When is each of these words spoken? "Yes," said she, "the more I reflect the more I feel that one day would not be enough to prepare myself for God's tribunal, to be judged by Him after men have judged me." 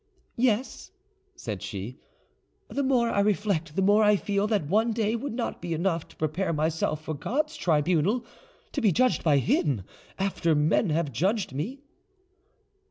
"Yes," 0.37 0.89
said 1.35 1.61
she, 1.61 1.99
"the 2.67 2.81
more 2.81 3.11
I 3.11 3.19
reflect 3.19 3.75
the 3.75 3.83
more 3.83 4.01
I 4.03 4.15
feel 4.15 4.47
that 4.47 4.65
one 4.65 4.93
day 4.93 5.15
would 5.15 5.35
not 5.35 5.61
be 5.61 5.75
enough 5.75 6.07
to 6.07 6.15
prepare 6.15 6.51
myself 6.51 7.03
for 7.03 7.13
God's 7.13 7.55
tribunal, 7.55 8.25
to 8.71 8.81
be 8.81 8.91
judged 8.91 9.23
by 9.23 9.37
Him 9.37 9.83
after 10.17 10.55
men 10.55 10.89
have 10.89 11.11
judged 11.11 11.53
me." 11.53 11.83